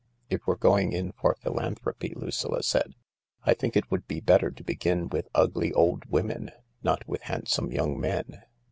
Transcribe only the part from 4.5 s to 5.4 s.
begin with